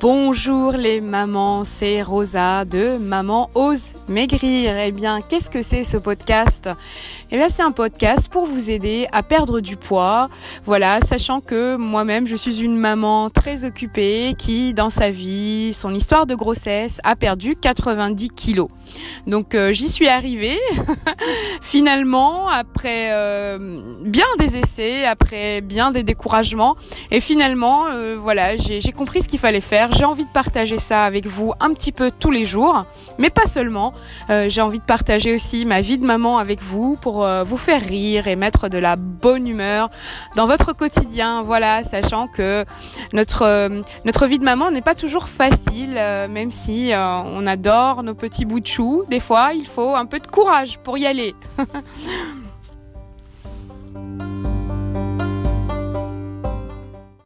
[0.00, 4.76] Bonjour les mamans, c'est Rosa de Maman Ose Maigrir.
[4.78, 6.68] Eh bien, qu'est-ce que c'est ce podcast?
[7.30, 10.28] Eh bien, c'est un podcast pour vous aider à perdre du poids.
[10.64, 15.94] Voilà, sachant que moi-même, je suis une maman très occupée qui, dans sa vie, son
[15.94, 18.68] histoire de grossesse, a perdu 90 kilos.
[19.26, 20.58] Donc, euh, j'y suis arrivée,
[21.62, 26.76] finalement, après euh, bien des essais, après bien des découragements.
[27.10, 31.04] Et finalement, euh, voilà, j'ai compris ce qu'il fallait faire j'ai envie de partager ça
[31.04, 32.84] avec vous un petit peu tous les jours,
[33.18, 33.92] mais pas seulement.
[34.30, 37.56] Euh, j'ai envie de partager aussi ma vie de maman avec vous pour euh, vous
[37.56, 39.90] faire rire et mettre de la bonne humeur
[40.34, 41.42] dans votre quotidien.
[41.42, 42.64] Voilà, sachant que
[43.12, 45.94] notre euh, notre vie de maman n'est pas toujours facile,
[46.30, 49.04] même si on adore nos petits bouts de chou.
[49.08, 51.34] Des fois, il faut un peu de courage pour y aller.